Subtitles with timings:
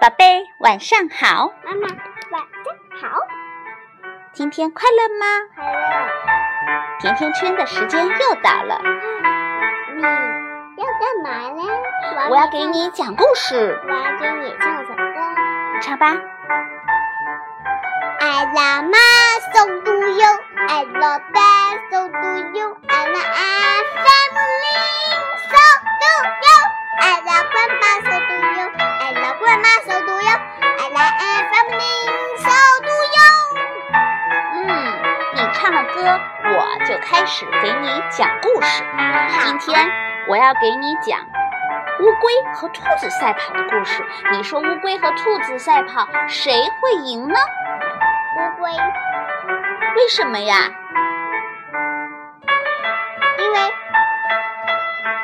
[0.00, 1.52] 宝贝，晚上好。
[1.64, 1.88] 妈妈，
[2.30, 3.18] 晚上好。
[4.32, 5.26] 今天快乐吗？
[5.56, 6.08] 快乐。
[7.00, 8.80] 甜甜圈的时间又到了。
[9.96, 11.62] 你要干嘛呢？
[12.30, 13.76] 我要给你讲故事。
[13.88, 15.00] 我要给你唱首歌。
[15.82, 16.14] 唱吧。
[18.20, 18.96] I love my
[19.52, 20.27] so do you.
[35.68, 38.82] 唱了歌，我就开始给你讲故事。
[39.40, 39.86] 今天
[40.26, 41.20] 我要给你讲
[42.00, 44.02] 乌龟和兔子赛跑的故事。
[44.32, 47.34] 你说乌龟和兔子赛跑，谁会赢呢？
[48.38, 48.70] 乌龟。
[48.70, 50.54] 为什么呀？
[53.38, 53.58] 因为，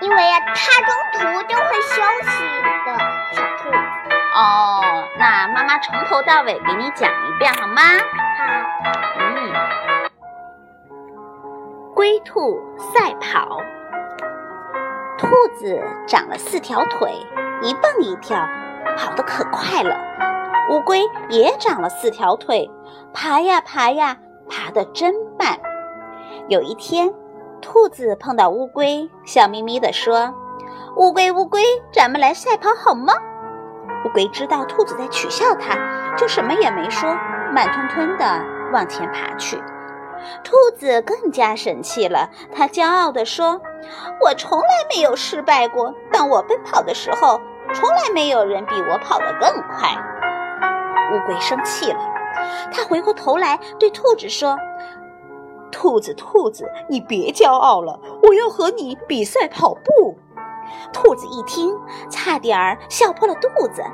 [0.00, 2.44] 因为呀，它中途就会休息
[2.84, 2.98] 的
[3.32, 4.16] 小兔子。
[4.34, 7.80] 哦，那妈妈从头到尾给你讲一遍好吗？
[12.36, 13.62] 兔赛跑，
[15.16, 17.10] 兔子长了四条腿，
[17.62, 18.36] 一蹦一跳，
[18.98, 19.96] 跑得可快了。
[20.70, 22.70] 乌龟也长了四条腿，
[23.14, 24.18] 爬呀爬呀，
[24.50, 25.58] 爬得真慢。
[26.48, 27.10] 有一天，
[27.62, 30.34] 兔子碰到乌龟，笑眯眯地说
[30.98, 33.14] ：“乌龟，乌龟，咱们来赛跑好吗？”
[34.04, 37.08] 乌龟知道兔子在取笑它，就什么也没说，
[37.50, 39.58] 慢吞吞地往前爬去。
[40.42, 43.60] 兔子更加生气了，它骄傲地说
[44.20, 47.40] ：“我从来没有失败过，当我奔跑的时候，
[47.74, 49.90] 从来没有人比我跑得更快。”
[51.12, 52.00] 乌龟生气了，
[52.72, 54.56] 它回过头来对兔子说
[55.70, 60.18] ：“兔子，兔子，你别骄傲了，我要和你比赛跑步。”
[60.92, 61.72] 兔子一听，
[62.10, 63.84] 差点儿笑破了肚子。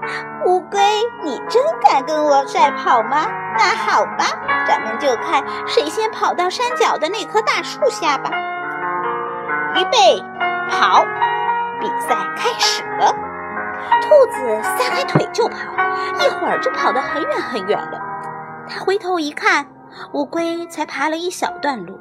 [0.47, 0.81] 乌龟，
[1.23, 3.27] 你真敢跟我赛跑吗？
[3.59, 4.25] 那好吧，
[4.67, 8.31] 咱们就看谁先跑到山脚的那棵大树下吧。
[9.75, 10.23] 预备，
[10.71, 11.05] 跑！
[11.81, 13.13] 比赛开始了。
[14.01, 15.57] 兔子撒开腿就跑，
[16.25, 18.01] 一会儿就跑得很远很远了。
[18.69, 19.67] 它回头一看，
[20.13, 21.99] 乌龟才爬了一小段路。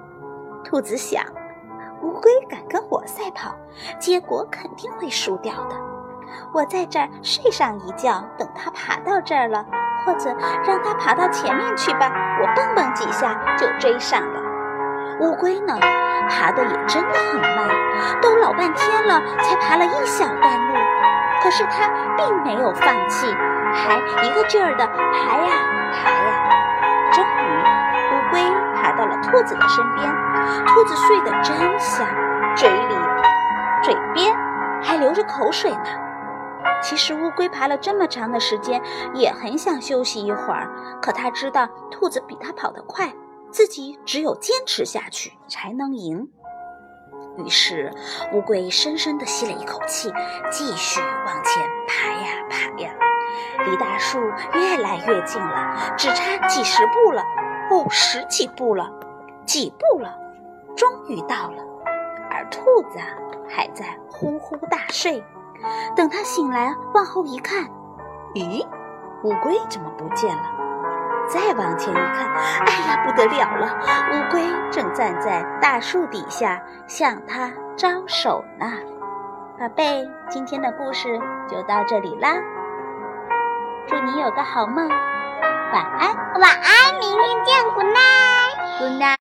[0.63, 1.23] 兔子想。
[2.03, 3.55] 乌龟敢跟我赛跑，
[3.99, 5.75] 结果肯定会输掉的。
[6.53, 9.65] 我在这儿睡上一觉，等它爬到这儿了，
[10.05, 10.29] 或者
[10.65, 12.11] 让它爬到前面去吧。
[12.41, 14.41] 我蹦蹦几下就追上了。
[15.19, 15.73] 乌龟呢，
[16.29, 17.69] 爬的也真的很慢，
[18.21, 20.73] 都老半天了才爬了一小段路。
[21.43, 23.27] 可是它并没有放弃，
[23.73, 25.51] 还一个劲儿的爬呀
[25.91, 26.27] 爬呀。
[27.11, 27.41] 终于，
[28.11, 28.41] 乌龟
[28.75, 30.07] 爬到了兔子的身边。
[30.65, 32.07] 兔子睡得真香，
[32.55, 32.95] 嘴里、
[33.83, 34.35] 嘴边
[34.81, 36.10] 还流着口水呢。
[36.81, 38.81] 其实乌龟爬了这么长的时间，
[39.13, 40.69] 也很想休息一会儿。
[41.01, 43.13] 可它知道兔子比它跑得快，
[43.51, 46.27] 自己只有坚持下去才能赢。
[47.37, 47.93] 于是
[48.33, 50.11] 乌龟深深地吸了一口气，
[50.49, 52.93] 继续往前爬呀爬呀，
[53.65, 54.19] 离大树
[54.53, 57.23] 越来越近了，只差几十步了。
[57.69, 58.91] 哦，十几步了，
[59.45, 60.17] 几步了。
[60.75, 61.63] 终于到了，
[62.29, 62.99] 而兔子
[63.47, 65.23] 还在呼呼大睡。
[65.95, 67.65] 等他醒来，往后一看，
[68.33, 68.65] 咦，
[69.23, 70.43] 乌龟怎么不见了？
[71.27, 72.27] 再往前一看，
[72.65, 73.67] 哎呀，不得了了！
[74.11, 78.71] 乌龟正站在大树底下向他招手呢。
[79.59, 82.33] 宝贝，今天的故事就到这里啦，
[83.87, 89.01] 祝你有个好梦，晚安，晚安，明天见，Good night，Good night。